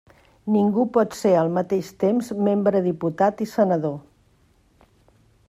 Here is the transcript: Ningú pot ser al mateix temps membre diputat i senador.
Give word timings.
Ningú 0.53 0.85
pot 0.95 1.17
ser 1.17 1.33
al 1.41 1.51
mateix 1.57 1.91
temps 2.05 2.33
membre 2.49 2.83
diputat 2.89 3.45
i 3.47 3.49
senador. 3.53 3.95